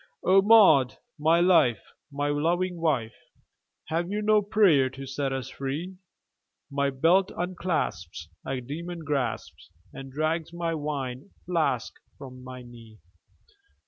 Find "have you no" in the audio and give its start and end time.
3.89-4.41